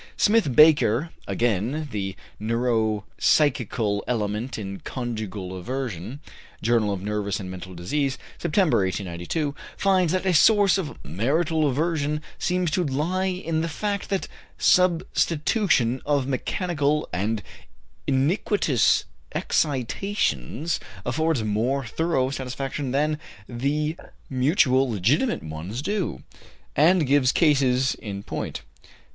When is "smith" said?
0.17-0.55